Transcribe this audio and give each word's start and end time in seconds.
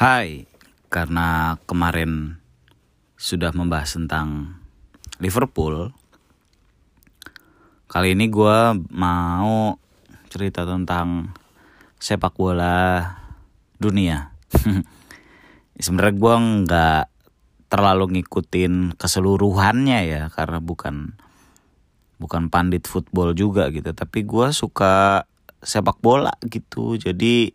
Hai, 0.00 0.48
karena 0.88 1.60
kemarin 1.68 2.40
sudah 3.20 3.52
membahas 3.52 4.00
tentang 4.00 4.56
Liverpool, 5.20 5.92
kali 7.84 8.16
ini 8.16 8.32
gue 8.32 8.80
mau 8.96 9.76
cerita 10.32 10.64
tentang 10.64 11.36
sepak 12.00 12.32
bola 12.32 13.12
dunia. 13.76 14.32
Sebenarnya 15.84 16.16
gue 16.16 16.34
nggak 16.64 17.04
terlalu 17.68 18.04
ngikutin 18.16 18.96
keseluruhannya 18.96 20.00
ya, 20.08 20.22
karena 20.32 20.64
bukan 20.64 21.12
bukan 22.16 22.48
pandit 22.48 22.88
football 22.88 23.36
juga 23.36 23.68
gitu. 23.68 23.92
Tapi 23.92 24.24
gue 24.24 24.48
suka 24.56 25.28
sepak 25.60 26.00
bola 26.00 26.32
gitu, 26.48 26.96
jadi 26.96 27.52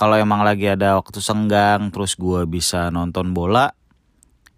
kalau 0.00 0.16
emang 0.16 0.40
lagi 0.40 0.64
ada 0.64 0.96
waktu 0.96 1.20
senggang 1.20 1.92
terus 1.92 2.16
gue 2.16 2.48
bisa 2.48 2.88
nonton 2.88 3.36
bola 3.36 3.76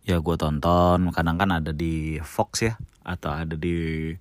ya 0.06 0.23
gue 0.23 0.37
tonton. 0.38 1.10
Kadang 1.10 1.34
kan 1.34 1.50
ada 1.50 1.74
di 1.74 2.23
Fox 2.23 2.62
ya 2.62 2.78
atau 3.02 3.34
ada 3.34 3.59
di 3.59 4.14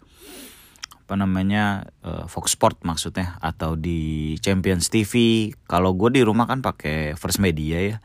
apa 1.05 1.13
namanya 1.13 1.85
uh, 2.01 2.25
Fox 2.25 2.57
Sport 2.57 2.81
maksudnya 2.81 3.37
atau 3.37 3.77
di 3.77 4.33
Champions 4.41 4.89
TV 4.89 5.53
kalau 5.69 5.93
gue 5.93 6.09
di 6.09 6.25
rumah 6.25 6.49
kan 6.49 6.65
pakai 6.65 7.13
First 7.13 7.37
Media 7.37 7.77
ya. 7.77 7.97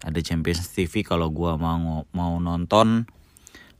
Ada 0.00 0.24
Champions 0.24 0.64
TV 0.72 1.04
kalau 1.04 1.28
gue 1.28 1.52
mau 1.60 2.08
mau 2.08 2.32
nonton 2.40 3.04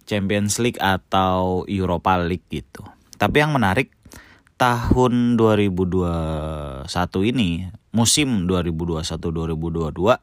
Champions 0.04 0.60
League 0.60 0.76
atau 0.76 1.64
Europa 1.64 2.20
League 2.20 2.44
gitu. 2.52 2.84
Tapi 3.16 3.40
yang 3.40 3.56
menarik 3.56 3.96
tahun 4.60 5.40
2021 5.40 6.84
ini 7.32 7.79
musim 7.90 8.46
2021-2022 8.46 10.18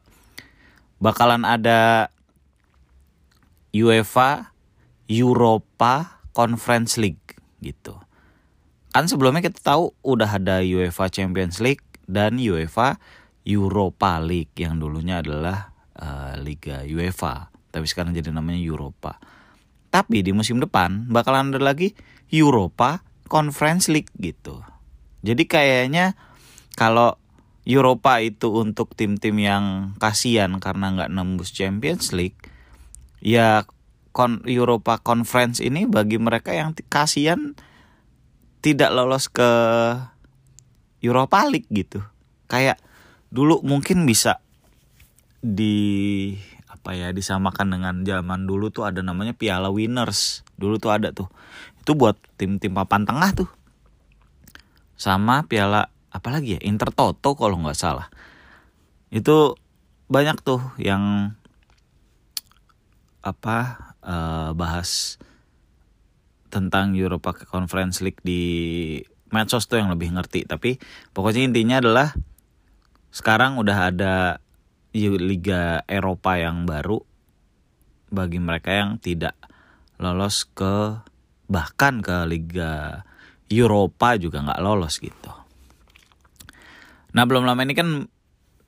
bakalan 0.98 1.44
ada 1.44 2.10
UEFA 3.72 4.52
Europa 5.08 6.20
Conference 6.32 6.96
League 6.96 7.38
gitu. 7.60 7.96
Kan 8.92 9.06
sebelumnya 9.06 9.44
kita 9.44 9.60
tahu 9.60 9.92
udah 10.00 10.40
ada 10.40 10.64
UEFA 10.64 11.12
Champions 11.12 11.60
League 11.60 11.84
dan 12.08 12.40
UEFA 12.40 12.96
Europa 13.44 14.16
League 14.20 14.52
yang 14.56 14.80
dulunya 14.80 15.20
adalah 15.20 15.72
uh, 15.96 16.36
Liga 16.40 16.84
UEFA, 16.84 17.52
tapi 17.68 17.84
sekarang 17.84 18.16
jadi 18.16 18.32
namanya 18.32 18.60
Europa. 18.60 19.20
Tapi 19.88 20.20
di 20.20 20.32
musim 20.36 20.60
depan 20.60 21.08
bakalan 21.08 21.52
ada 21.52 21.60
lagi 21.60 21.92
Europa 22.28 23.04
Conference 23.28 23.88
League 23.92 24.12
gitu. 24.20 24.60
Jadi 25.24 25.44
kayaknya 25.48 26.16
kalau 26.76 27.16
Eropa 27.68 28.24
itu 28.24 28.48
untuk 28.48 28.96
tim-tim 28.96 29.36
yang 29.36 29.92
kasihan 30.00 30.56
karena 30.56 30.88
nggak 30.88 31.12
nembus 31.12 31.52
Champions 31.52 32.16
League, 32.16 32.40
ya 33.20 33.68
kon 34.16 34.40
Eropa 34.48 34.96
Conference 34.96 35.60
ini 35.60 35.84
bagi 35.84 36.16
mereka 36.16 36.56
yang 36.56 36.72
kasihan 36.88 37.52
tidak 38.64 38.88
lolos 38.96 39.28
ke 39.28 39.50
Europa 41.04 41.44
League 41.44 41.68
gitu. 41.68 42.00
Kayak 42.48 42.80
dulu 43.28 43.60
mungkin 43.60 44.08
bisa 44.08 44.40
di 45.44 46.32
apa 46.72 46.96
ya 46.96 47.12
disamakan 47.12 47.78
dengan 47.78 47.94
zaman 48.00 48.48
dulu 48.48 48.72
tuh 48.72 48.88
ada 48.88 49.04
namanya 49.04 49.36
Piala 49.36 49.68
Winners. 49.68 50.40
Dulu 50.56 50.80
tuh 50.80 50.88
ada 50.88 51.12
tuh. 51.12 51.28
Itu 51.84 51.92
buat 51.92 52.16
tim-tim 52.40 52.72
papan 52.72 53.04
tengah 53.04 53.30
tuh. 53.36 53.50
Sama 54.96 55.44
Piala 55.44 55.92
apalagi 56.12 56.58
ya 56.58 56.60
Inter 56.64 56.90
Toto 56.92 57.36
kalau 57.36 57.60
nggak 57.60 57.78
salah. 57.78 58.08
Itu 59.08 59.56
banyak 60.08 60.40
tuh 60.40 60.60
yang 60.80 61.34
apa 63.20 63.58
uh, 64.00 64.50
bahas 64.56 65.20
tentang 66.48 66.96
Europa 66.96 67.36
Conference 67.44 68.00
League 68.00 68.20
di 68.24 68.42
medsos 69.28 69.68
tuh 69.68 69.80
yang 69.80 69.92
lebih 69.92 70.12
ngerti. 70.16 70.48
Tapi 70.48 70.80
pokoknya 71.12 71.44
intinya 71.44 71.76
adalah 71.80 72.08
sekarang 73.12 73.60
udah 73.60 73.78
ada 73.92 74.14
Liga 74.96 75.84
Eropa 75.84 76.40
yang 76.40 76.64
baru 76.64 77.04
bagi 78.08 78.40
mereka 78.40 78.72
yang 78.72 78.96
tidak 78.96 79.36
lolos 80.00 80.48
ke 80.48 80.96
bahkan 81.48 82.00
ke 82.00 82.24
Liga 82.24 83.04
Eropa 83.52 84.16
juga 84.16 84.44
nggak 84.44 84.62
lolos 84.64 84.96
gitu 85.00 85.47
Nah 87.18 87.26
belum 87.26 87.42
lama 87.42 87.66
ini 87.66 87.74
kan 87.74 88.06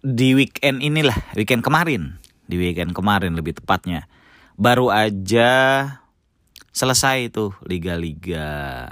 di 0.03 0.34
weekend 0.34 0.83
inilah, 0.83 1.15
weekend 1.38 1.62
kemarin, 1.62 2.19
di 2.50 2.59
weekend 2.59 2.91
kemarin 2.99 3.38
lebih 3.38 3.55
tepatnya, 3.55 4.11
baru 4.59 4.91
aja 4.91 5.87
selesai 6.75 7.31
itu 7.31 7.55
liga-liga 7.62 8.91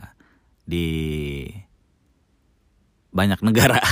di 0.62 1.42
banyak 3.10 3.42
negara. 3.42 3.82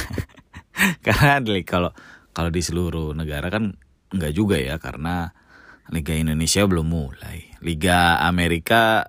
karena 1.07 1.43
kalau 1.67 1.91
kalau 2.31 2.51
di 2.55 2.63
seluruh 2.63 3.11
negara 3.19 3.51
kan 3.51 3.75
nggak 4.15 4.33
juga 4.39 4.63
ya 4.63 4.79
karena 4.79 5.35
Liga 5.91 6.15
Indonesia 6.15 6.63
belum 6.63 6.87
mulai. 6.87 7.59
Liga 7.59 8.23
Amerika 8.23 9.03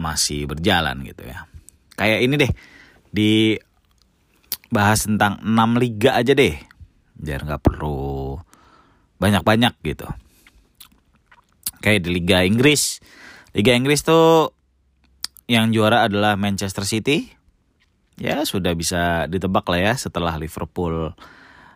masih 0.00 0.48
berjalan 0.48 1.04
gitu 1.04 1.28
ya. 1.28 1.44
Kayak 1.92 2.24
ini 2.24 2.34
deh 2.40 2.52
di 3.12 3.60
bahas 4.72 5.04
tentang 5.04 5.40
6 5.42 5.82
liga 5.82 6.16
aja 6.16 6.32
deh 6.32 6.56
biar 7.14 7.46
nggak 7.46 7.62
perlu 7.62 8.36
banyak-banyak 9.22 9.74
gitu. 9.86 10.08
Kayak 11.80 12.04
di 12.04 12.10
Liga 12.20 12.42
Inggris. 12.42 13.00
Liga 13.54 13.72
Inggris 13.76 14.02
tuh 14.02 14.50
yang 15.46 15.70
juara 15.70 16.08
adalah 16.08 16.34
Manchester 16.34 16.84
City. 16.84 17.28
Ya 18.20 18.42
sudah 18.46 18.72
bisa 18.76 19.26
ditebak 19.26 19.66
lah 19.68 19.80
ya 19.80 19.94
setelah 19.96 20.36
Liverpool 20.38 21.12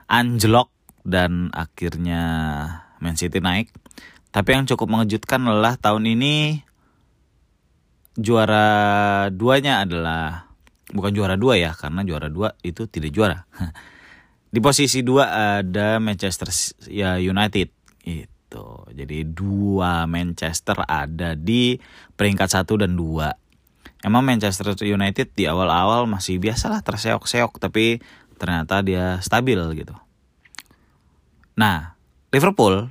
anjlok 0.09 0.72
dan 1.05 1.53
akhirnya 1.53 2.22
Man 2.99 3.16
City 3.16 3.38
naik. 3.41 3.72
Tapi 4.28 4.49
yang 4.55 4.65
cukup 4.69 4.88
mengejutkan 4.93 5.44
adalah 5.49 5.81
tahun 5.81 6.05
ini 6.19 6.62
juara 8.19 9.28
duanya 9.31 9.87
adalah 9.87 10.48
bukan 10.93 11.12
juara 11.12 11.37
dua 11.37 11.60
ya 11.60 11.72
karena 11.76 12.04
juara 12.04 12.28
dua 12.32 12.56
itu 12.65 12.88
tidak 12.88 13.12
juara. 13.12 13.44
Di 14.54 14.65
posisi 14.65 15.04
dua 15.04 15.59
ada 15.60 16.00
Manchester 16.00 16.49
ya 16.88 17.21
United. 17.21 17.69
Itu 18.09 18.88
jadi 18.97 19.28
dua 19.28 20.09
Manchester 20.09 20.81
ada 20.88 21.37
di 21.37 21.76
peringkat 22.16 22.49
satu 22.49 22.81
dan 22.81 22.97
dua. 22.97 23.28
Emang 24.00 24.25
Manchester 24.25 24.72
United 24.88 25.37
di 25.37 25.44
awal-awal 25.44 26.09
masih 26.09 26.41
biasalah 26.41 26.81
terseok-seok 26.81 27.60
tapi 27.60 28.00
ternyata 28.41 28.81
dia 28.81 29.20
stabil 29.20 29.60
gitu. 29.76 29.93
Nah 31.60 31.99
Liverpool 32.32 32.88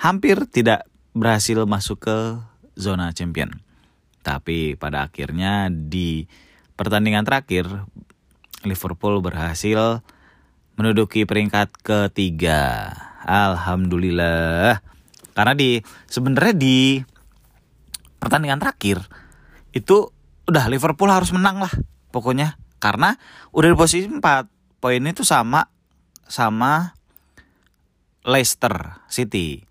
hampir 0.00 0.48
tidak 0.48 0.88
berhasil 1.12 1.68
masuk 1.68 2.08
ke 2.08 2.16
zona 2.80 3.12
champion. 3.12 3.60
Tapi 4.24 4.78
pada 4.80 5.04
akhirnya 5.04 5.68
di 5.68 6.24
pertandingan 6.76 7.24
terakhir 7.26 7.68
Liverpool 8.62 9.18
berhasil 9.18 10.02
menduduki 10.78 11.26
peringkat 11.26 11.74
ketiga. 11.82 12.90
Alhamdulillah. 13.22 14.82
Karena 15.32 15.54
di 15.56 15.80
sebenarnya 16.06 16.54
di 16.54 16.78
pertandingan 18.20 18.60
terakhir 18.62 19.02
itu 19.72 20.12
udah 20.46 20.68
Liverpool 20.68 21.10
harus 21.10 21.32
menang 21.32 21.64
lah 21.64 21.72
pokoknya 22.12 22.60
karena 22.82 23.16
udah 23.54 23.72
di 23.72 23.78
posisi 23.78 24.06
4 24.06 24.20
poin 24.82 25.02
itu 25.02 25.24
sama 25.24 25.64
sama 26.28 26.92
Leicester 28.26 29.02
City 29.08 29.64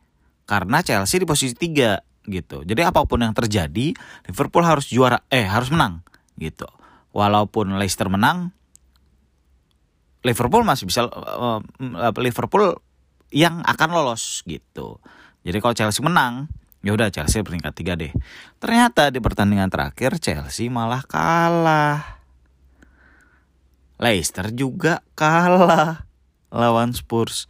karena 0.50 0.81
Chelsea 0.83 1.21
di 1.21 1.27
posisi 1.30 1.54
3 1.54 2.27
gitu. 2.27 2.65
Jadi 2.65 2.81
apa 2.81 3.06
pun 3.06 3.21
yang 3.21 3.36
terjadi 3.36 3.94
Liverpool 4.25 4.65
harus 4.65 4.89
juara 4.89 5.21
eh 5.30 5.45
harus 5.45 5.69
menang 5.69 6.01
gitu 6.39 6.68
walaupun 7.11 7.75
Leicester 7.75 8.07
menang 8.07 8.55
Liverpool 10.21 10.61
masih 10.61 10.85
bisa 10.85 11.09
uh, 11.09 11.59
Liverpool 12.21 12.77
yang 13.33 13.65
akan 13.65 13.89
lolos 13.89 14.45
gitu. 14.45 15.01
Jadi 15.41 15.57
kalau 15.57 15.73
Chelsea 15.73 16.05
menang, 16.05 16.45
ya 16.85 16.93
udah 16.93 17.09
Chelsea 17.09 17.41
peringkat 17.41 17.73
tiga 17.73 17.97
deh. 17.97 18.13
Ternyata 18.61 19.09
di 19.09 19.17
pertandingan 19.17 19.73
terakhir 19.73 20.21
Chelsea 20.21 20.69
malah 20.69 21.01
kalah. 21.09 22.21
Leicester 23.97 24.53
juga 24.53 25.01
kalah 25.17 26.05
lawan 26.53 26.93
Spurs. 26.93 27.49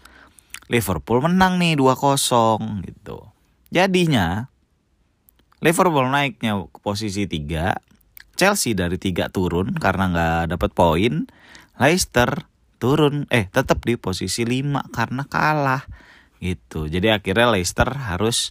Liverpool 0.72 1.20
menang 1.20 1.60
nih 1.60 1.76
2-0 1.76 2.88
gitu. 2.88 3.28
Jadinya 3.68 4.48
Liverpool 5.60 6.08
naiknya 6.08 6.56
ke 6.72 6.80
posisi 6.80 7.28
3 7.28 7.91
Chelsea 8.42 8.74
dari 8.74 8.98
tiga 8.98 9.30
turun 9.30 9.78
karena 9.78 10.10
nggak 10.10 10.58
dapat 10.58 10.74
poin. 10.74 11.30
Leicester 11.78 12.50
turun 12.82 13.30
eh 13.30 13.46
tetap 13.46 13.86
di 13.86 14.02
posisi 14.02 14.42
5 14.42 14.90
karena 14.90 15.30
kalah 15.30 15.86
gitu. 16.42 16.90
Jadi 16.90 17.14
akhirnya 17.14 17.54
Leicester 17.54 17.86
harus 17.86 18.50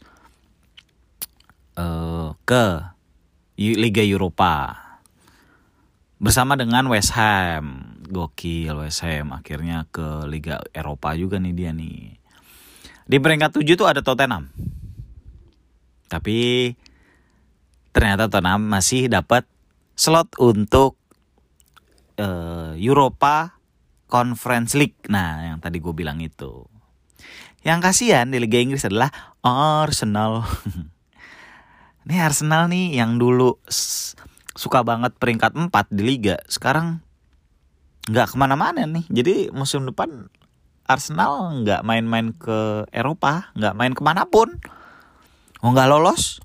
uh, 1.74 2.38
ke 2.46 2.86
Liga 3.58 4.06
Eropa 4.06 4.78
bersama 6.22 6.54
dengan 6.54 6.86
West 6.86 7.10
Ham. 7.18 7.98
Gokil 8.06 8.78
West 8.78 9.02
Ham 9.02 9.34
akhirnya 9.34 9.90
ke 9.90 10.30
Liga 10.30 10.62
Eropa 10.70 11.18
juga 11.18 11.42
nih 11.42 11.50
dia 11.50 11.74
nih. 11.74 12.14
Di 13.10 13.18
peringkat 13.18 13.58
7 13.58 13.74
tuh 13.74 13.90
ada 13.90 14.06
Tottenham. 14.06 14.54
Tapi 16.06 16.70
ternyata 17.90 18.30
Tottenham 18.30 18.70
masih 18.70 19.10
dapat 19.10 19.50
slot 20.00 20.32
untuk 20.40 20.96
uh, 22.16 22.72
Europa 22.80 23.60
Conference 24.08 24.72
League. 24.72 24.96
Nah, 25.12 25.52
yang 25.52 25.60
tadi 25.60 25.76
gue 25.76 25.92
bilang 25.92 26.24
itu. 26.24 26.64
Yang 27.60 27.78
kasihan 27.84 28.32
di 28.32 28.40
Liga 28.40 28.56
Inggris 28.56 28.88
adalah 28.88 29.12
Arsenal. 29.44 30.48
Ini 32.08 32.16
Arsenal 32.16 32.72
nih 32.72 32.96
yang 32.96 33.20
dulu 33.20 33.60
suka 34.56 34.80
banget 34.80 35.12
peringkat 35.20 35.52
4 35.52 35.68
di 35.92 36.02
Liga. 36.02 36.40
Sekarang 36.48 37.04
nggak 38.08 38.32
ke 38.32 38.36
mana-mana 38.40 38.88
nih. 38.88 39.04
Jadi 39.12 39.52
musim 39.52 39.84
depan 39.84 40.32
Arsenal 40.88 41.60
nggak 41.60 41.84
main-main 41.84 42.32
ke 42.32 42.88
Eropa, 42.88 43.52
nggak 43.52 43.76
main 43.76 43.92
ke 43.92 44.00
mana 44.00 44.24
pun. 44.24 44.48
Oh 45.60 45.76
nggak 45.76 45.92
lolos 45.92 46.40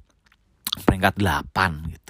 peringkat 0.83 1.23
8 1.23 1.95
gitu. 1.95 2.04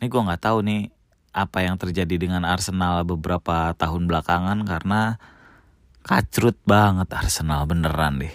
Ini 0.00 0.08
gue 0.08 0.26
nggak 0.26 0.40
tahu 0.40 0.64
nih 0.64 0.88
apa 1.30 1.62
yang 1.62 1.76
terjadi 1.76 2.16
dengan 2.16 2.42
Arsenal 2.48 3.04
beberapa 3.04 3.76
tahun 3.76 4.08
belakangan 4.08 4.64
karena 4.64 5.20
kacrut 6.02 6.56
banget 6.64 7.12
Arsenal 7.12 7.68
beneran 7.68 8.18
deh. 8.18 8.34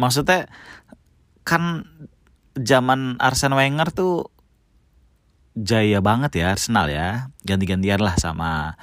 Maksudnya 0.00 0.48
kan 1.44 1.84
zaman 2.56 3.20
Arsene 3.20 3.54
Wenger 3.54 3.92
tuh 3.92 4.32
jaya 5.52 6.00
banget 6.00 6.40
ya 6.40 6.56
Arsenal 6.56 6.88
ya. 6.88 7.28
Ganti-gantian 7.44 8.00
lah 8.00 8.16
sama 8.16 8.80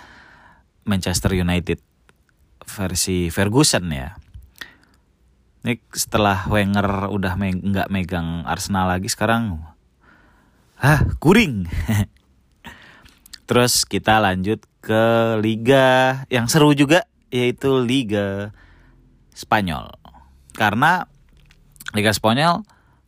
Manchester 0.86 1.34
United 1.34 1.82
versi 2.64 3.34
Ferguson 3.34 3.90
ya. 3.90 4.16
Ini 5.64 5.80
setelah 5.96 6.46
Wenger 6.46 7.10
udah 7.10 7.34
nggak 7.40 7.88
me 7.90 8.04
megang 8.04 8.44
Arsenal 8.44 8.92
lagi 8.92 9.08
sekarang, 9.08 9.64
ah 10.84 11.08
kuring. 11.24 11.64
Terus 13.48 13.88
kita 13.88 14.20
lanjut 14.20 14.68
ke 14.84 15.40
liga 15.40 16.20
yang 16.28 16.52
seru 16.52 16.76
juga 16.76 17.08
yaitu 17.32 17.80
Liga 17.82 18.52
Spanyol. 19.32 19.96
Karena 20.54 21.08
Liga 21.96 22.14
Spanyol 22.14 22.62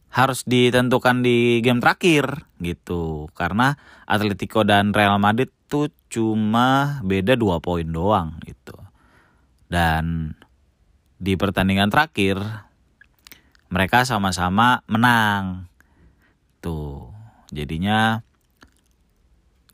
harus 0.10 0.48
ditentukan 0.48 1.22
di 1.22 1.60
game 1.60 1.84
terakhir 1.84 2.48
gitu. 2.64 3.28
Karena 3.36 3.76
Atletico 4.08 4.64
dan 4.64 4.96
Real 4.96 5.20
Madrid 5.20 5.52
tuh 5.68 5.92
cuma 6.08 7.04
beda 7.04 7.36
dua 7.36 7.60
poin 7.60 7.86
doang 7.86 8.40
gitu. 8.48 8.80
Dan 9.68 10.34
di 11.20 11.36
pertandingan 11.36 11.92
terakhir 11.92 12.40
mereka 13.68 14.08
sama-sama 14.08 14.82
menang. 14.88 15.68
Tuh. 16.64 17.05
Jadinya 17.54 18.24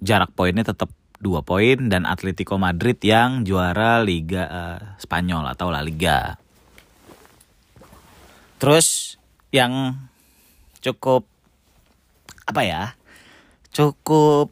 jarak 0.01 0.33
poinnya 0.33 0.65
tetap 0.65 0.89
dua 1.21 1.45
poin 1.45 1.77
dan 1.87 2.09
Atletico 2.09 2.57
Madrid 2.57 2.97
yang 3.05 3.45
juara 3.45 4.01
Liga 4.01 4.43
uh, 4.49 4.79
Spanyol 4.97 5.45
atau 5.53 5.69
La 5.69 5.85
Liga. 5.85 6.41
Terus 8.57 9.17
yang 9.53 9.95
cukup 10.81 11.29
apa 12.49 12.61
ya? 12.65 12.83
Cukup 13.71 14.49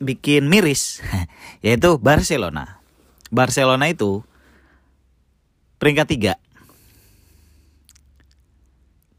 bikin 0.00 0.48
miris 0.48 1.04
yaitu 1.64 2.00
Barcelona. 2.00 2.80
Barcelona 3.28 3.92
itu 3.92 4.24
peringkat 5.76 6.06
tiga. 6.08 6.34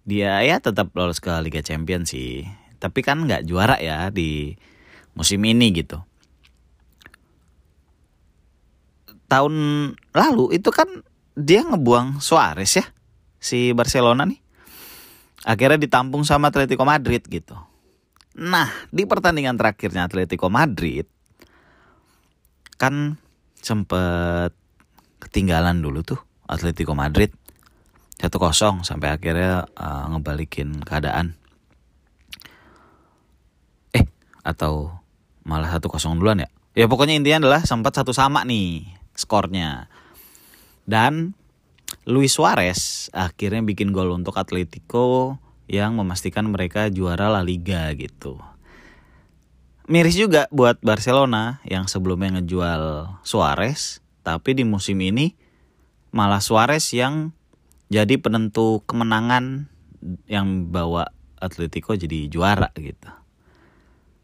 Dia 0.09 0.41
ya 0.41 0.57
tetap 0.57 0.89
lolos 0.97 1.21
ke 1.21 1.29
Liga 1.45 1.61
Champions 1.61 2.09
sih. 2.09 2.49
Tapi 2.79 2.99
kan 3.03 3.27
nggak 3.27 3.43
juara 3.43 3.75
ya 3.77 4.07
di 4.09 4.55
musim 5.13 5.43
ini 5.43 5.67
gitu. 5.75 5.99
Tahun 9.29 9.53
lalu 10.15 10.57
itu 10.57 10.71
kan 10.73 10.89
dia 11.37 11.61
ngebuang 11.61 12.23
Suarez 12.23 12.79
ya 12.79 12.85
si 13.37 13.75
Barcelona 13.75 14.25
nih. 14.25 14.39
Akhirnya 15.45 15.79
ditampung 15.79 16.27
sama 16.27 16.51
Atletico 16.51 16.83
Madrid 16.83 17.23
gitu. 17.27 17.55
Nah, 18.39 18.71
di 18.91 19.03
pertandingan 19.03 19.59
terakhirnya 19.59 20.07
Atletico 20.07 20.47
Madrid 20.47 21.07
kan 22.79 23.19
sempet 23.59 24.55
ketinggalan 25.19 25.83
dulu 25.83 25.99
tuh 26.03 26.19
Atletico 26.47 26.95
Madrid 26.95 27.35
1-0 28.19 28.83
sampai 28.83 29.15
akhirnya 29.15 29.67
uh, 29.79 30.11
ngebalikin 30.11 30.83
keadaan. 30.83 31.39
Eh, 33.95 34.03
atau 34.43 34.99
malah 35.43 35.69
satu 35.71 35.91
kosong 35.91 36.19
duluan 36.19 36.43
ya? 36.43 36.49
Ya 36.77 36.85
pokoknya 36.85 37.17
intinya 37.17 37.47
adalah 37.47 37.61
sempat 37.65 37.97
satu 37.97 38.13
sama 38.15 38.45
nih 38.45 38.87
skornya. 39.17 39.91
Dan 40.87 41.35
Luis 42.05 42.33
Suarez 42.33 43.09
akhirnya 43.13 43.61
bikin 43.65 43.91
gol 43.91 44.13
untuk 44.13 44.37
Atletico 44.37 45.37
yang 45.69 45.97
memastikan 45.97 46.49
mereka 46.49 46.89
juara 46.89 47.29
La 47.29 47.45
Liga 47.45 47.91
gitu. 47.93 48.41
Miris 49.89 50.17
juga 50.17 50.45
buat 50.53 50.77
Barcelona 50.85 51.65
yang 51.65 51.89
sebelumnya 51.89 52.39
ngejual 52.39 53.09
Suarez 53.25 54.05
tapi 54.21 54.53
di 54.53 54.61
musim 54.61 55.01
ini 55.01 55.33
malah 56.13 56.41
Suarez 56.41 56.93
yang 56.93 57.33
jadi 57.89 58.21
penentu 58.21 58.85
kemenangan 58.85 59.65
yang 60.29 60.69
bawa 60.69 61.09
Atletico 61.41 61.97
jadi 61.97 62.29
juara 62.29 62.69
gitu. 62.77 63.09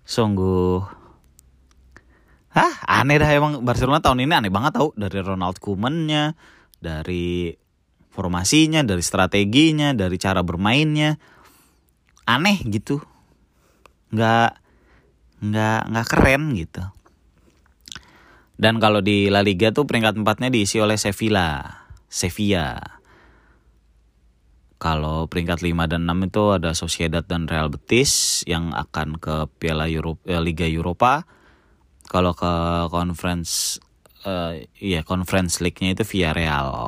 Sungguh 0.05 0.85
Hah, 2.55 2.71
aneh 2.87 3.19
dah 3.19 3.27
emang 3.35 3.67
Barcelona 3.67 3.99
tahun 3.99 4.23
ini 4.23 4.31
aneh 4.31 4.53
banget 4.53 4.79
tau 4.79 4.95
dari 4.95 5.19
Ronald 5.19 5.59
Koeman-nya, 5.59 6.39
dari 6.79 7.51
formasinya, 8.15 8.79
dari 8.79 9.03
strateginya, 9.03 9.91
dari 9.91 10.15
cara 10.15 10.39
bermainnya. 10.39 11.19
Aneh 12.23 12.63
gitu. 12.63 13.03
Nggak 14.15 14.55
nggak 15.43 15.81
nggak 15.91 16.07
keren 16.07 16.55
gitu. 16.55 16.83
Dan 18.55 18.79
kalau 18.79 19.03
di 19.03 19.27
La 19.27 19.43
Liga 19.43 19.75
tuh 19.75 19.83
peringkat 19.83 20.15
empatnya 20.15 20.47
diisi 20.47 20.79
oleh 20.79 20.95
Sevilla. 20.95 21.83
Sevilla. 22.07 22.94
Kalau 24.75 25.31
peringkat 25.31 25.63
5 25.63 25.87
dan 25.87 26.03
6 26.03 26.27
itu 26.27 26.43
ada 26.51 26.71
Sociedad 26.75 27.23
dan 27.23 27.47
Real 27.47 27.71
Betis 27.71 28.43
yang 28.43 28.75
akan 28.75 29.17
ke 29.17 29.47
Piala 29.55 29.87
Euro, 29.87 30.19
eh, 30.27 30.41
Liga 30.43 30.67
Eropa 30.67 31.23
kalau 32.05 32.37
ke 32.37 32.53
conference 32.93 33.81
uh, 34.25 34.53
iya 34.77 35.01
conference 35.01 35.61
league-nya 35.61 35.97
itu 35.97 36.03
Villarreal. 36.05 36.85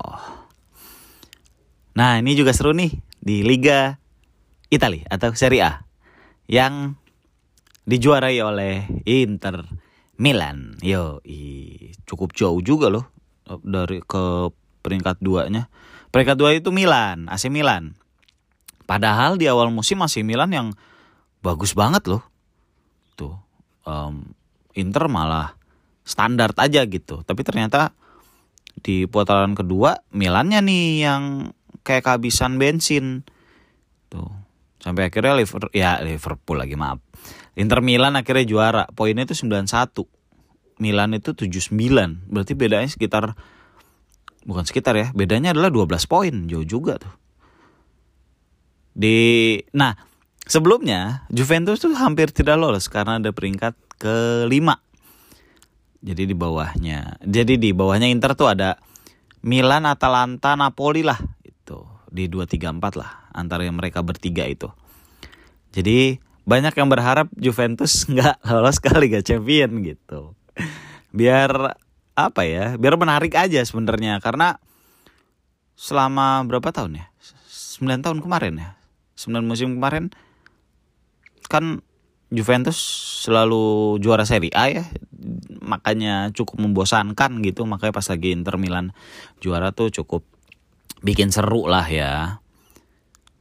Nah, 1.97 2.21
ini 2.21 2.37
juga 2.37 2.53
seru 2.53 2.77
nih 2.77 2.93
di 3.17 3.41
Liga 3.41 3.97
Italia 4.69 5.07
atau 5.09 5.33
Serie 5.33 5.63
A 5.65 5.81
yang 6.45 6.93
dijuarai 7.89 8.37
oleh 8.43 8.85
Inter 9.09 9.65
Milan. 10.21 10.77
Yo, 10.85 11.23
cukup 12.05 12.37
jauh 12.37 12.61
juga 12.61 12.93
loh 12.93 13.09
dari 13.65 14.03
ke 14.05 14.53
peringkat 14.85 15.17
duanya. 15.23 15.71
Peringkat 16.17 16.33
dua 16.33 16.57
itu 16.57 16.73
Milan, 16.73 17.29
AC 17.29 17.45
Milan. 17.45 17.93
Padahal 18.89 19.37
di 19.37 19.45
awal 19.45 19.69
musim 19.69 20.01
AC 20.01 20.25
Milan 20.25 20.49
yang 20.49 20.73
bagus 21.45 21.77
banget 21.77 22.09
loh. 22.09 22.25
Tuh, 23.13 23.37
um, 23.85 24.25
Inter 24.73 25.13
malah 25.13 25.53
standar 26.01 26.57
aja 26.57 26.81
gitu. 26.89 27.21
Tapi 27.21 27.45
ternyata 27.45 27.93
di 28.81 29.05
putaran 29.05 29.53
kedua 29.53 30.01
Milannya 30.09 30.65
nih 30.65 31.05
yang 31.05 31.53
kayak 31.85 32.09
kehabisan 32.09 32.57
bensin. 32.57 33.21
Tuh. 34.09 34.33
Sampai 34.81 35.13
akhirnya 35.13 35.37
Liverpool 35.37 35.69
ya 35.69 36.01
Liverpool 36.01 36.57
lagi 36.57 36.73
maaf. 36.73 36.97
Inter 37.53 37.85
Milan 37.85 38.17
akhirnya 38.17 38.49
juara. 38.49 38.89
Poinnya 38.89 39.29
itu 39.29 39.37
91. 39.37 39.69
Milan 40.81 41.13
itu 41.13 41.37
79. 41.37 41.77
Berarti 42.25 42.57
bedanya 42.57 42.89
sekitar 42.89 43.37
bukan 44.47 44.63
sekitar 44.63 44.95
ya, 44.95 45.07
bedanya 45.11 45.51
adalah 45.51 45.69
12 45.69 46.07
poin. 46.07 46.33
Jauh 46.47 46.63
juga 46.63 46.95
tuh. 46.97 47.13
Di 48.97 49.59
nah, 49.75 49.93
sebelumnya 50.47 51.27
Juventus 51.29 51.83
tuh 51.83 51.93
hampir 51.93 52.33
tidak 52.33 52.57
lolos 52.57 52.87
karena 52.87 53.19
ada 53.19 53.29
peringkat 53.35 53.75
kelima. 53.99 54.79
Jadi 56.01 56.23
di 56.25 56.33
bawahnya. 56.33 57.19
Jadi 57.21 57.59
di 57.59 57.75
bawahnya 57.75 58.07
Inter 58.07 58.33
tuh 58.33 58.49
ada 58.49 58.79
Milan, 59.43 59.85
Atalanta, 59.85 60.55
Napoli 60.55 61.05
lah 61.05 61.19
itu 61.43 61.83
di 62.09 62.31
2 62.31 62.47
3 62.47 62.79
4 62.79 62.97
lah 62.97 63.29
antara 63.35 63.67
yang 63.67 63.77
mereka 63.77 64.01
bertiga 64.01 64.47
itu. 64.47 64.71
Jadi 65.75 66.17
banyak 66.47 66.73
yang 66.73 66.89
berharap 66.89 67.27
Juventus 67.35 68.03
nggak 68.11 68.41
lolos 68.47 68.79
ke 68.79 68.89
Liga 68.97 69.19
Champion 69.21 69.83
gitu. 69.83 70.33
Biar 71.11 71.77
apa 72.17 72.49
ya? 72.49 72.73
Biar 72.81 72.97
menarik 72.97 73.37
aja 73.37 73.61
sebenarnya 73.61 74.17
karena 74.17 74.57
selama 75.77 76.41
berapa 76.49 76.73
tahun 76.73 77.05
ya? 77.05 77.05
9 77.77 78.01
tahun 78.01 78.25
kemarin 78.25 78.57
ya. 78.57 78.69
9 79.21 79.45
musim 79.45 79.77
kemarin 79.77 80.09
kan 81.47 81.85
Juventus 82.27 82.75
selalu 83.23 83.95
juara 84.03 84.27
Serie 84.27 84.51
A 84.51 84.67
ya 84.67 84.83
makanya 85.63 86.29
cukup 86.35 86.59
membosankan 86.59 87.39
gitu 87.39 87.63
makanya 87.63 87.95
pas 87.95 88.07
lagi 88.11 88.35
Inter 88.35 88.59
Milan 88.59 88.91
juara 89.39 89.71
tuh 89.71 89.89
cukup 89.95 90.27
bikin 90.99 91.31
seru 91.31 91.71
lah 91.71 91.87
ya 91.87 92.43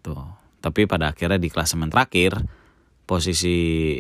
tuh 0.07 0.23
tapi 0.63 0.87
pada 0.87 1.11
akhirnya 1.11 1.39
di 1.39 1.51
klasemen 1.51 1.91
terakhir 1.91 2.47
posisi 3.11 3.99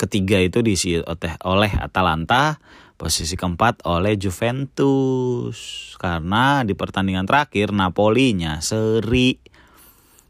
ketiga 0.00 0.40
itu 0.40 0.64
diisi 0.64 0.96
oleh 1.44 1.72
Atalanta 1.76 2.56
posisi 3.02 3.34
keempat 3.34 3.82
oleh 3.90 4.14
Juventus 4.14 5.58
karena 5.98 6.62
di 6.62 6.78
pertandingan 6.78 7.26
terakhir 7.26 7.74
Napoli-nya 7.74 8.62
seri 8.62 9.42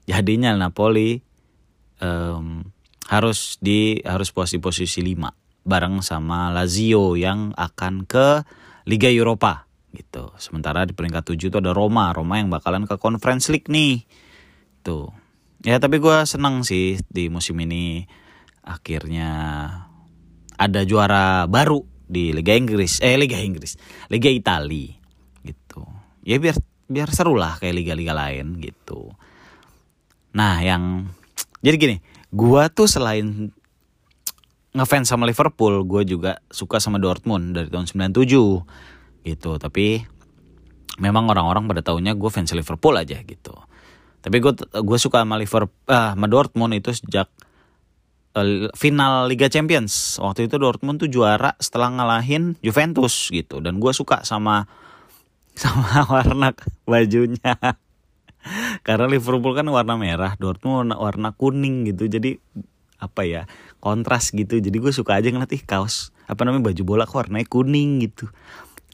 jadinya 0.08 0.56
Napoli 0.56 1.20
um, 2.00 2.64
harus 3.12 3.60
di 3.60 4.00
harus 4.00 4.32
posisi-posisi 4.32 5.04
5 5.04 5.68
bareng 5.68 6.00
sama 6.00 6.48
Lazio 6.48 7.12
yang 7.12 7.52
akan 7.52 8.08
ke 8.08 8.40
Liga 8.88 9.12
Eropa 9.12 9.68
gitu. 9.92 10.32
Sementara 10.40 10.88
di 10.88 10.96
peringkat 10.96 11.28
7 11.28 11.52
itu 11.52 11.56
ada 11.60 11.76
Roma, 11.76 12.08
Roma 12.16 12.40
yang 12.40 12.48
bakalan 12.48 12.88
ke 12.88 12.96
Conference 12.96 13.52
League 13.52 13.68
nih. 13.68 14.00
Tuh. 14.80 15.12
Ya 15.60 15.76
tapi 15.76 16.00
gue 16.00 16.24
seneng 16.24 16.64
sih 16.64 16.96
di 17.12 17.28
musim 17.28 17.60
ini 17.60 18.08
akhirnya 18.64 19.28
ada 20.56 20.80
juara 20.88 21.44
baru 21.44 21.91
di 22.12 22.36
Liga 22.36 22.52
Inggris, 22.52 23.00
eh 23.00 23.16
Liga 23.16 23.40
Inggris, 23.40 23.80
Liga 24.12 24.28
Italia 24.28 24.92
gitu. 25.40 25.88
Ya 26.20 26.36
biar 26.36 26.60
biar 26.92 27.08
seru 27.08 27.40
lah 27.40 27.56
kayak 27.56 27.72
liga-liga 27.72 28.12
lain 28.12 28.60
gitu. 28.60 29.16
Nah 30.36 30.60
yang 30.60 31.08
jadi 31.64 31.76
gini, 31.80 31.96
Gua 32.32 32.72
tuh 32.72 32.88
selain 32.88 33.52
ngefans 34.72 35.04
sama 35.04 35.28
Liverpool, 35.28 35.84
gue 35.84 36.16
juga 36.16 36.40
suka 36.48 36.80
sama 36.80 36.96
Dortmund 36.96 37.52
dari 37.52 37.68
tahun 37.68 37.84
97 37.84 39.28
gitu. 39.28 39.60
Tapi 39.60 40.00
memang 40.96 41.28
orang-orang 41.28 41.68
pada 41.68 41.84
tahunnya 41.84 42.16
gue 42.16 42.30
fans 42.32 42.56
Liverpool 42.56 42.96
aja 42.96 43.20
gitu. 43.20 43.52
Tapi 44.24 44.40
gue 44.40 44.52
gue 44.64 44.98
suka 44.98 45.28
sama 45.28 45.36
Liverpool, 45.36 45.76
ah, 45.92 46.16
sama 46.16 46.24
Dortmund 46.24 46.72
itu 46.72 46.88
sejak 46.96 47.28
uh, 47.28 47.51
final 48.76 49.28
Liga 49.28 49.46
Champions. 49.52 50.16
Waktu 50.20 50.48
itu 50.48 50.56
Dortmund 50.56 51.00
tuh 51.00 51.10
juara 51.12 51.52
setelah 51.60 51.92
ngalahin 51.92 52.56
Juventus 52.64 53.28
gitu. 53.28 53.60
Dan 53.60 53.78
gue 53.78 53.92
suka 53.92 54.24
sama 54.24 54.66
sama 55.62 56.08
warna 56.08 56.56
bajunya. 56.88 57.54
Karena 58.86 59.06
Liverpool 59.06 59.54
kan 59.54 59.68
warna 59.70 59.94
merah, 59.94 60.34
Dortmund 60.34 60.96
warna 60.96 61.30
kuning 61.36 61.86
gitu. 61.86 62.10
Jadi 62.10 62.40
apa 63.02 63.26
ya 63.26 63.42
kontras 63.82 64.30
gitu 64.30 64.62
jadi 64.62 64.78
gue 64.78 64.94
suka 64.94 65.18
aja 65.18 65.26
ngeliat 65.26 65.50
ih 65.50 65.66
kaos 65.66 66.14
apa 66.30 66.46
namanya 66.46 66.70
baju 66.70 66.82
bola 66.86 67.02
kok 67.02 67.18
warnanya 67.18 67.50
kuning 67.50 67.98
gitu 68.06 68.30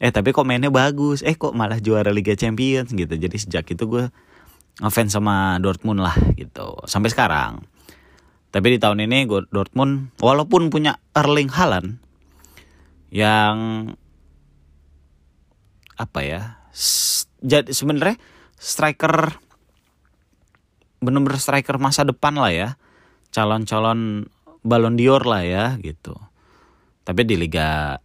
eh 0.01 0.09
tapi 0.09 0.33
kok 0.33 0.49
mainnya 0.49 0.73
bagus 0.73 1.21
eh 1.21 1.37
kok 1.37 1.53
malah 1.53 1.77
juara 1.77 2.09
Liga 2.09 2.33
Champions 2.33 2.89
gitu 2.89 3.13
jadi 3.13 3.37
sejak 3.37 3.69
itu 3.69 3.85
gue 3.85 4.09
ngefans 4.81 5.13
sama 5.13 5.61
Dortmund 5.61 6.01
lah 6.01 6.17
gitu 6.33 6.81
sampai 6.89 7.13
sekarang 7.13 7.61
tapi 8.49 8.75
di 8.75 8.77
tahun 8.81 9.05
ini 9.05 9.29
Dortmund 9.49 10.17
walaupun 10.17 10.73
punya 10.73 10.97
Erling 11.13 11.53
Haaland 11.53 12.01
yang 13.13 13.57
apa 15.99 16.19
ya 16.23 16.41
jadi 17.41 17.69
sebenarnya 17.69 18.17
striker 18.57 19.39
bener-bener 20.99 21.39
striker 21.39 21.79
masa 21.79 22.03
depan 22.03 22.35
lah 22.35 22.51
ya 22.51 22.69
calon-calon 23.31 24.27
Ballon 24.59 24.99
d'Or 24.99 25.23
lah 25.23 25.43
ya 25.47 25.65
gitu. 25.79 26.15
Tapi 27.07 27.23
di 27.23 27.39
Liga 27.39 27.95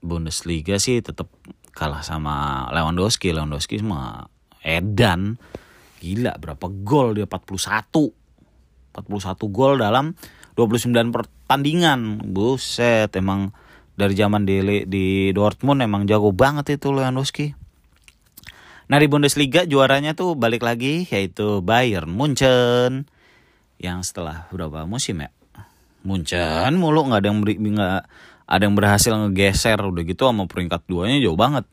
Bundesliga 0.00 0.80
sih 0.80 1.04
tetap 1.04 1.28
kalah 1.76 2.00
sama 2.00 2.66
Lewandowski. 2.72 3.30
Lewandowski 3.30 3.84
sama 3.84 4.26
Edan 4.64 5.36
gila 5.98 6.38
berapa 6.38 6.66
gol 6.82 7.18
dia 7.18 7.26
41 7.28 8.17
41 9.06 9.38
gol 9.54 9.78
dalam 9.78 10.18
29 10.58 11.14
pertandingan. 11.14 12.22
Buset 12.26 13.14
emang 13.14 13.54
dari 13.98 14.14
zaman 14.14 14.46
di 14.46 14.86
di 14.86 15.30
Dortmund 15.34 15.82
emang 15.82 16.06
jago 16.06 16.30
banget 16.30 16.78
itu 16.78 16.90
Lewandowski. 16.90 17.54
Nah 18.88 18.96
di 18.98 19.06
Bundesliga 19.10 19.68
juaranya 19.68 20.14
tuh 20.14 20.38
balik 20.38 20.64
lagi 20.64 21.04
yaitu 21.10 21.62
Bayern 21.62 22.08
Munchen. 22.10 23.10
Yang 23.78 24.10
setelah 24.10 24.50
berapa 24.50 24.86
musim 24.86 25.22
ya? 25.22 25.30
Munchen 26.06 26.78
mulu 26.78 27.10
nggak 27.10 27.20
ada 27.22 27.28
yang 27.30 27.40
beri, 27.42 27.54
nggak 27.58 28.00
ada 28.48 28.62
yang 28.62 28.74
berhasil 28.78 29.12
ngegeser. 29.12 29.78
Udah 29.82 30.02
gitu 30.06 30.26
sama 30.26 30.46
peringkat 30.46 30.86
duanya 30.86 31.18
jauh 31.18 31.36
banget. 31.36 31.66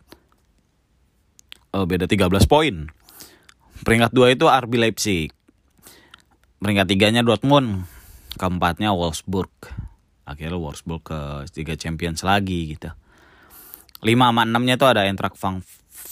Oh, 1.76 1.84
beda 1.84 2.08
13 2.08 2.32
poin. 2.48 2.88
Peringkat 3.84 4.12
dua 4.16 4.32
itu 4.32 4.48
RB 4.48 4.72
Leipzig 4.80 5.35
peringkat 6.66 6.90
tiganya 6.90 7.22
Dortmund 7.22 7.86
keempatnya 8.42 8.90
Wolfsburg 8.98 9.54
akhirnya 10.26 10.58
Wolfsburg 10.58 11.06
ke 11.06 11.20
tiga 11.54 11.78
Champions 11.78 12.26
lagi 12.26 12.74
gitu 12.74 12.90
lima 14.02 14.34
sama 14.34 14.50
enamnya 14.50 14.82
tuh 14.82 14.90
ada 14.90 15.06
Eintracht 15.06 15.38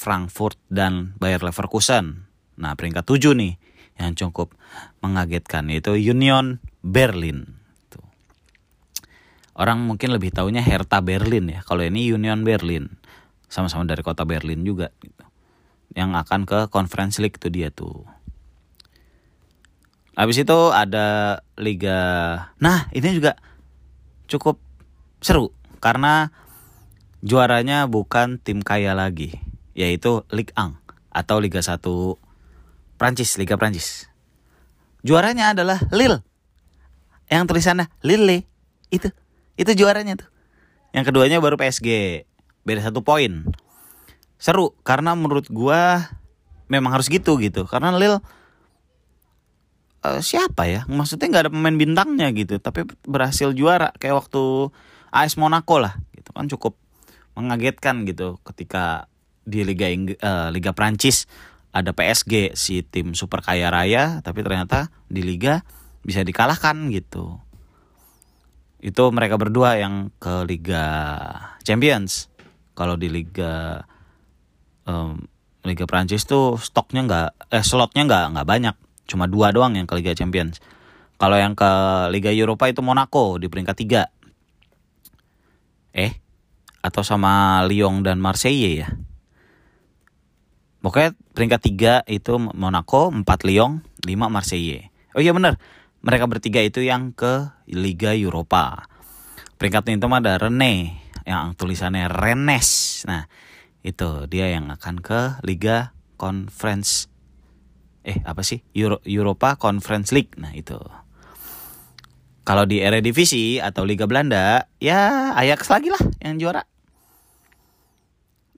Frankfurt 0.03 0.57
dan 0.67 1.15
Bayer 1.22 1.39
Leverkusen. 1.39 2.25
Nah 2.57 2.74
peringkat 2.74 3.05
tujuh 3.05 3.38
nih 3.38 3.55
yang 4.01 4.17
cukup 4.17 4.57
mengagetkan 5.05 5.69
yaitu 5.69 5.93
Union 5.95 6.57
Berlin. 6.81 7.60
Tuh. 7.93 8.03
Orang 9.53 9.86
mungkin 9.86 10.10
lebih 10.10 10.33
tahunya 10.33 10.65
Hertha 10.65 11.00
Berlin 11.05 11.48
ya. 11.48 11.62
Kalau 11.62 11.86
ini 11.86 12.10
Union 12.10 12.41
Berlin 12.41 12.89
sama-sama 13.45 13.86
dari 13.86 14.01
kota 14.01 14.25
Berlin 14.25 14.65
juga 14.65 14.89
gitu. 15.00 15.24
Yang 15.93 16.10
akan 16.25 16.41
ke 16.50 16.60
Conference 16.74 17.22
League 17.22 17.38
itu 17.38 17.53
dia 17.53 17.69
tuh. 17.69 18.03
Habis 20.13 20.46
itu 20.46 20.60
ada 20.70 21.41
liga. 21.58 22.00
Nah, 22.62 22.86
ini 22.93 23.17
juga 23.17 23.34
cukup 24.29 24.62
seru 25.24 25.50
karena 25.82 26.29
juaranya 27.25 27.89
bukan 27.89 28.38
tim 28.38 28.62
kaya 28.62 28.93
lagi 28.93 29.39
yaitu 29.74 30.22
Ligue 30.29 30.53
1 30.53 30.77
atau 31.13 31.38
Liga 31.41 31.62
1 31.62 31.82
Prancis, 32.98 33.36
Liga 33.41 33.58
Prancis. 33.58 34.08
Juaranya 35.03 35.51
adalah 35.51 35.82
Lille. 35.91 36.24
Yang 37.27 37.43
tulisannya 37.51 37.89
Lille 38.05 38.48
itu. 38.93 39.10
Itu 39.58 39.74
juaranya 39.75 40.24
tuh. 40.24 40.29
Yang 40.93 41.12
keduanya 41.12 41.41
baru 41.41 41.58
PSG. 41.58 42.24
Beda 42.63 42.79
satu 42.86 43.03
poin. 43.03 43.43
Seru 44.39 44.77
karena 44.86 45.17
menurut 45.17 45.50
gua 45.51 46.13
memang 46.72 46.96
harus 46.96 47.12
gitu 47.12 47.36
gitu. 47.41 47.65
Karena 47.67 47.91
Lille 47.91 48.24
uh, 50.03 50.22
siapa 50.22 50.67
ya? 50.67 50.83
Maksudnya 50.86 51.31
nggak 51.31 51.43
ada 51.48 51.51
pemain 51.51 51.77
bintangnya 51.79 52.27
gitu, 52.36 52.60
tapi 52.60 52.86
berhasil 53.07 53.55
juara 53.55 53.95
kayak 53.98 54.27
waktu 54.27 54.69
AS 55.10 55.39
Monaco 55.39 55.79
lah. 55.79 55.95
Gitu 56.13 56.29
kan 56.36 56.45
cukup 56.51 56.77
mengagetkan 57.33 58.05
gitu 58.05 58.38
ketika 58.45 59.10
di 59.43 59.65
Liga 59.65 59.89
Ing 59.89 60.13
uh, 60.22 60.53
Liga 60.53 60.72
Prancis 60.72 61.25
ada 61.74 61.89
PSG 61.91 62.53
si 62.53 62.86
tim 62.86 63.17
super 63.17 63.41
kaya 63.41 63.74
raya 63.74 64.22
tapi 64.22 64.45
ternyata 64.45 64.93
di 65.10 65.25
liga 65.25 65.65
bisa 66.05 66.22
dikalahkan 66.22 66.93
gitu. 66.93 67.41
Itu 68.83 69.10
mereka 69.10 69.39
berdua 69.39 69.79
yang 69.79 70.13
ke 70.22 70.43
Liga 70.45 70.86
Champions. 71.65 72.29
Kalau 72.77 73.00
di 73.00 73.10
Liga 73.10 73.81
um, 74.86 75.17
Liga 75.63 75.88
Prancis 75.88 76.27
tuh 76.27 76.60
stoknya 76.60 77.01
nggak 77.07 77.29
eh 77.55 77.63
slotnya 77.63 78.03
nggak 78.05 78.25
nggak 78.36 78.48
banyak, 78.48 78.75
cuma 79.10 79.27
dua 79.27 79.51
doang 79.51 79.75
yang 79.75 79.88
ke 79.89 79.95
Liga 80.00 80.15
Champions. 80.15 80.60
Kalau 81.17 81.38
yang 81.39 81.55
ke 81.55 81.69
Liga 82.12 82.33
Eropa 82.33 82.67
itu 82.67 82.83
Monaco 82.83 83.39
di 83.39 83.48
peringkat 83.48 83.75
tiga. 83.77 84.03
Eh, 85.93 86.19
atau 86.83 87.05
sama 87.05 87.63
Lyon 87.69 88.01
dan 88.03 88.19
Marseille 88.19 88.83
ya? 88.83 88.89
Pokoknya 90.83 91.15
peringkat 91.31 91.62
tiga 91.63 91.93
itu 92.12 92.36
Monaco, 92.36 93.07
empat 93.07 93.48
Lyon, 93.48 93.88
lima 94.03 94.27
Marseille. 94.27 94.91
Oh 95.15 95.24
iya 95.24 95.31
benar, 95.31 95.55
mereka 96.03 96.27
bertiga 96.27 96.60
itu 96.60 96.83
yang 96.83 97.15
ke 97.15 97.48
Liga 97.72 98.12
Eropa. 98.12 98.91
Peringkat 99.55 99.95
itu 99.95 100.07
ada 100.12 100.36
Rene, 100.36 101.00
yang 101.24 101.55
tulisannya 101.55 102.12
Rennes. 102.12 103.03
Nah, 103.07 103.31
itu 103.79 104.27
dia 104.27 104.51
yang 104.51 104.67
akan 104.75 105.00
ke 105.00 105.39
Liga 105.48 105.95
Conference 106.19 107.07
eh 108.03 108.19
apa 108.27 108.43
sih 108.43 108.60
Euro, 108.75 109.00
Europa 109.07 109.55
Conference 109.55 110.12
League. 110.12 110.36
Nah, 110.36 110.51
itu. 110.51 110.75
Kalau 112.43 112.67
di 112.67 112.83
Eredivisie 112.83 113.63
atau 113.63 113.88
Liga 113.88 114.03
Belanda, 114.03 114.67
ya 114.83 115.31
Ajax 115.39 115.72
lagi 115.72 115.88
lah 115.88 116.03
yang 116.19 116.36
juara. 116.36 116.67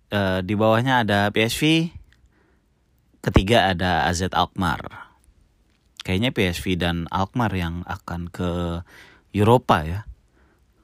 E, 0.10 0.42
di 0.42 0.58
bawahnya 0.58 1.06
ada 1.06 1.30
PSV, 1.30 1.94
ketiga 3.22 3.70
ada 3.70 4.10
AZ 4.10 4.26
Alkmaar. 4.34 5.14
Kayaknya 6.02 6.34
PSV 6.34 6.66
dan 6.82 7.06
Alkmaar 7.14 7.54
yang 7.54 7.86
akan 7.86 8.34
ke 8.34 8.82
Europa 9.38 9.86
ya. 9.86 10.10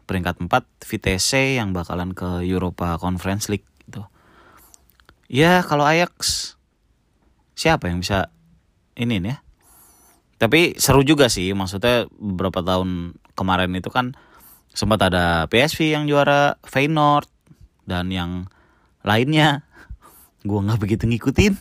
Peringkat 0.06 0.38
4 0.38 0.86
Vitesse 0.86 1.58
yang 1.58 1.74
bakalan 1.74 2.13
ke 2.13 2.46
Europa 2.46 3.01
Conference 3.01 3.50
League 3.50 3.65
gitu. 3.89 4.06
Ya, 5.25 5.65
kalau 5.65 5.89
Ajax 5.89 6.53
siapa 7.58 7.89
yang 7.89 8.06
bisa 8.06 8.30
ini 8.96 9.22
ya? 9.22 9.38
Tapi 10.42 10.74
seru 10.82 11.06
juga 11.06 11.30
sih, 11.30 11.54
maksudnya 11.54 12.10
beberapa 12.18 12.66
tahun 12.66 13.14
kemarin 13.38 13.78
itu 13.78 13.94
kan 13.94 14.18
sempat 14.74 15.12
ada 15.12 15.46
PSV 15.46 15.94
yang 15.94 16.04
juara 16.10 16.58
Feyenoord 16.66 17.30
dan 17.86 18.10
yang 18.10 18.50
lainnya 19.06 19.62
gue 20.48 20.60
nggak 20.60 20.82
begitu 20.82 21.06
ngikutin. 21.06 21.54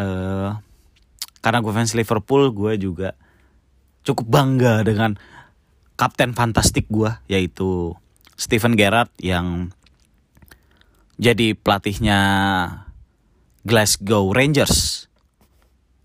uh, 0.00 0.56
karena 1.44 1.58
gue 1.60 1.72
fans 1.76 1.92
Liverpool, 1.92 2.56
gue 2.56 2.72
juga 2.80 3.12
cukup 4.04 4.24
bangga 4.24 4.80
dengan 4.80 5.20
kapten 6.00 6.34
fantastik 6.34 6.90
gue 6.90 7.12
yaitu 7.30 7.94
Steven 8.34 8.74
Gerrard 8.74 9.12
yang 9.22 9.70
jadi 11.20 11.54
pelatihnya 11.54 12.18
Glasgow 13.62 14.34
Rangers 14.34 15.06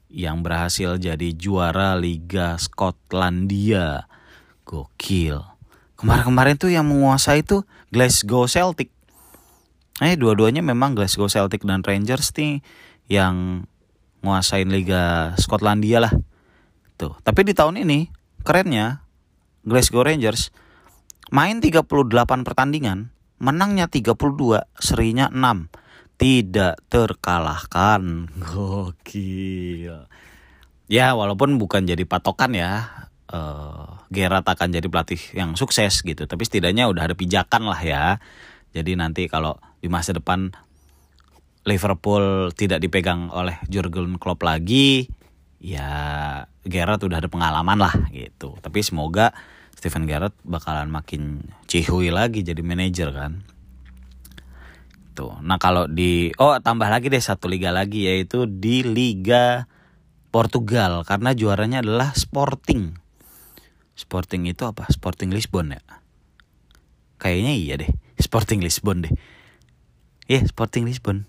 yang 0.10 0.42
berhasil 0.42 0.98
jadi 0.98 1.30
juara 1.38 1.94
Liga 1.94 2.58
Skotlandia. 2.58 4.10
Gokil. 4.66 5.42
Kemarin-kemarin 5.98 6.56
tuh 6.58 6.70
yang 6.70 6.86
menguasai 6.86 7.42
itu 7.42 7.66
Glasgow 7.90 8.46
Celtic. 8.46 8.94
Eh 9.98 10.14
dua-duanya 10.14 10.62
memang 10.62 10.94
Glasgow 10.94 11.26
Celtic 11.26 11.66
dan 11.66 11.82
Rangers 11.82 12.30
nih 12.38 12.62
yang 13.10 13.66
nguasain 14.22 14.70
Liga 14.70 15.34
Skotlandia 15.42 16.06
lah. 16.06 16.14
Tuh, 17.00 17.18
tapi 17.26 17.48
di 17.48 17.58
tahun 17.58 17.82
ini 17.82 18.14
kerennya 18.46 19.02
Glasgow 19.66 20.06
Rangers 20.06 20.54
main 21.34 21.62
38 21.62 21.90
pertandingan, 22.46 23.10
menangnya 23.42 23.90
32, 23.90 24.66
serinya 24.78 25.30
6 25.34 25.89
tidak 26.20 26.84
terkalahkan. 26.92 28.28
Gokil. 28.44 30.06
Ya, 30.92 31.16
walaupun 31.16 31.56
bukan 31.56 31.88
jadi 31.88 32.04
patokan 32.04 32.52
ya. 32.54 33.08
Uh, 33.30 34.04
Gerard 34.12 34.44
akan 34.44 34.74
jadi 34.74 34.90
pelatih 34.90 35.22
yang 35.38 35.54
sukses 35.54 36.02
gitu, 36.02 36.26
tapi 36.26 36.44
setidaknya 36.44 36.90
udah 36.90 37.08
ada 37.08 37.16
pijakan 37.16 37.70
lah 37.70 37.78
ya. 37.78 38.18
Jadi 38.74 38.98
nanti 38.98 39.30
kalau 39.30 39.62
di 39.80 39.88
masa 39.88 40.18
depan 40.18 40.50
Liverpool 41.64 42.50
tidak 42.58 42.82
dipegang 42.82 43.30
oleh 43.30 43.62
Jurgen 43.70 44.18
Klopp 44.18 44.42
lagi, 44.42 45.06
ya 45.62 46.42
Gerard 46.66 47.06
udah 47.06 47.22
ada 47.22 47.30
pengalaman 47.30 47.78
lah 47.78 47.94
gitu. 48.10 48.58
Tapi 48.58 48.82
semoga 48.82 49.30
Steven 49.78 50.10
Gerrard 50.10 50.34
bakalan 50.42 50.90
makin 50.90 51.54
cihui 51.70 52.10
lagi 52.10 52.42
jadi 52.42 52.60
manajer 52.66 53.14
kan 53.14 53.46
gitu. 55.20 55.36
Nah 55.44 55.60
kalau 55.60 55.92
di 55.92 56.32
oh 56.40 56.56
tambah 56.64 56.88
lagi 56.88 57.12
deh 57.12 57.20
satu 57.20 57.52
liga 57.52 57.76
lagi 57.76 58.08
yaitu 58.08 58.48
di 58.48 58.88
Liga 58.88 59.68
Portugal 60.32 61.04
karena 61.04 61.36
juaranya 61.36 61.84
adalah 61.84 62.16
Sporting. 62.16 62.96
Sporting 64.00 64.48
itu 64.48 64.64
apa? 64.64 64.88
Sporting 64.88 65.36
Lisbon 65.36 65.76
ya. 65.76 65.84
Kayaknya 67.20 67.54
iya 67.60 67.74
deh, 67.76 67.92
Sporting 68.26 68.64
Lisbon 68.64 69.04
deh. 69.04 69.14
Iya, 70.32 70.40
yeah, 70.40 70.44
Sporting 70.48 70.88
Lisbon. 70.88 71.28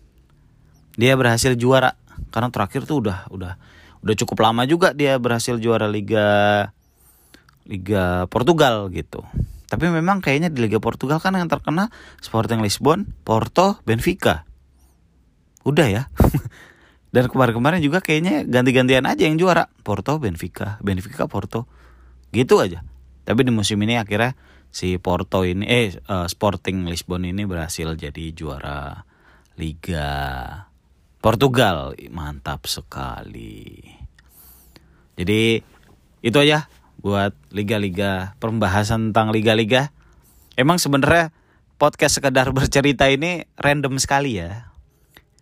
Dia 0.94 1.18
berhasil 1.18 1.58
juara 1.58 1.98
karena 2.30 2.54
terakhir 2.54 2.86
tuh 2.86 3.02
udah 3.02 3.26
udah 3.34 3.58
udah 4.06 4.14
cukup 4.22 4.46
lama 4.46 4.62
juga 4.70 4.94
dia 4.94 5.18
berhasil 5.18 5.58
juara 5.58 5.90
Liga 5.90 6.68
Liga 7.66 8.30
Portugal 8.30 8.86
gitu. 8.94 9.26
Tapi 9.70 9.86
memang 9.86 10.18
kayaknya 10.18 10.50
di 10.50 10.66
Liga 10.66 10.82
Portugal 10.82 11.22
kan 11.22 11.38
yang 11.38 11.46
terkena 11.46 11.94
Sporting 12.18 12.58
Lisbon, 12.58 13.14
Porto, 13.22 13.78
Benfica. 13.86 14.42
Udah 15.62 15.86
ya. 15.86 16.02
Dan 17.14 17.30
kemarin-kemarin 17.30 17.78
juga 17.78 18.02
kayaknya 18.02 18.42
ganti-gantian 18.50 19.06
aja 19.06 19.30
yang 19.30 19.38
juara. 19.38 19.70
Porto, 19.86 20.18
Benfica, 20.18 20.82
Benfica, 20.82 21.30
Porto. 21.30 21.70
Gitu 22.34 22.58
aja. 22.58 22.82
Tapi 23.22 23.46
di 23.46 23.54
musim 23.54 23.78
ini 23.86 23.94
akhirnya 23.94 24.34
si 24.74 24.98
Porto 24.98 25.46
ini 25.46 25.66
eh 25.66 25.94
uh, 26.10 26.26
Sporting 26.26 26.86
Lisbon 26.90 27.22
ini 27.26 27.46
berhasil 27.46 27.94
jadi 27.94 28.34
juara 28.34 29.06
Liga 29.54 30.10
Portugal. 31.22 31.94
Mantap 32.10 32.66
sekali. 32.66 33.86
Jadi 35.14 35.62
itu 36.26 36.38
aja 36.42 36.66
buat 37.00 37.32
liga-liga 37.48 38.36
pembahasan 38.38 39.10
tentang 39.10 39.32
liga-liga. 39.32 39.88
Emang 40.54 40.76
sebenarnya 40.76 41.32
podcast 41.80 42.20
sekedar 42.20 42.52
bercerita 42.56 43.08
ini 43.08 43.48
random 43.56 43.96
sekali 43.96 44.36
ya. 44.36 44.68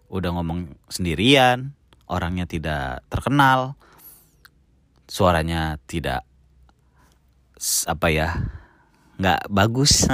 Udah 0.08 0.32
ngomong 0.32 0.72
sendirian, 0.88 1.74
orangnya 2.08 2.48
tidak 2.48 3.04
terkenal, 3.12 3.76
suaranya 5.10 5.76
tidak 5.84 6.24
apa 7.90 8.06
ya, 8.08 8.28
nggak 9.18 9.50
bagus, 9.50 10.06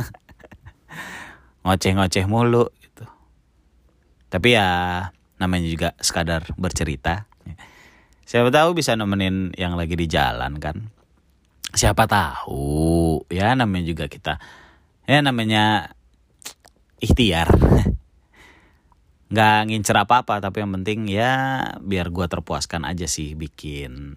ngoceh-ngoceh 1.63 2.25
mulu 2.27 2.73
gitu. 2.81 3.05
Tapi 4.33 4.57
ya 4.57 4.69
namanya 5.39 5.69
juga 5.69 5.89
sekadar 6.01 6.49
bercerita. 6.57 7.29
Siapa 8.25 8.49
tahu 8.49 8.81
bisa 8.81 8.97
nemenin 8.97 9.53
yang 9.55 9.77
lagi 9.77 9.95
di 9.95 10.09
jalan 10.09 10.57
kan 10.57 10.94
siapa 11.75 12.07
tahu. 12.07 13.27
Ya 13.31 13.53
namanya 13.59 13.85
juga 13.87 14.07
kita 14.07 14.39
ya 15.05 15.21
namanya 15.21 15.95
ikhtiar. 17.03 17.51
Nggak 19.35 19.59
ngincer 19.67 19.97
apa 19.99 20.23
apa 20.23 20.39
tapi 20.39 20.63
yang 20.63 20.73
penting 20.81 21.11
ya 21.11 21.61
biar 21.83 22.15
gue 22.15 22.27
terpuaskan 22.31 22.87
aja 22.87 23.11
sih 23.11 23.35
bikin 23.35 24.17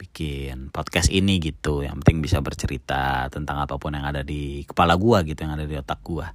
bikin 0.00 0.72
podcast 0.72 1.12
ini 1.12 1.36
gitu. 1.38 1.84
Yang 1.84 2.02
penting 2.04 2.18
bisa 2.24 2.40
bercerita 2.40 3.28
tentang 3.28 3.60
apa 3.60 3.76
pun 3.76 3.92
yang 3.92 4.08
ada 4.08 4.24
di 4.24 4.64
kepala 4.64 4.96
gue 4.96 5.18
gitu 5.28 5.44
yang 5.44 5.54
ada 5.56 5.68
di 5.68 5.76
otak 5.76 6.00
gue 6.00 6.26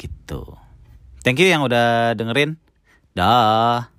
gitu. 0.00 0.56
Thank 1.22 1.38
you 1.38 1.48
yang 1.52 1.62
udah 1.62 2.16
dengerin. 2.16 2.56
Dah 3.12 3.91